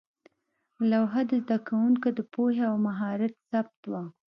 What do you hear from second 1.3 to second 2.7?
زده کوونکو د پوهې